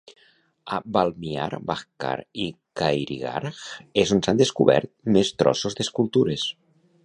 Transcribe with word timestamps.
A 0.75 0.77
Balmiar-Barkhar 0.95 2.15
i 2.45 2.49
Khairigarh 2.81 3.53
és 4.05 4.15
on 4.17 4.27
s'han 4.29 4.43
descobert 4.43 4.93
més 5.19 5.33
trossos 5.43 5.79
d'escultures. 5.81 6.53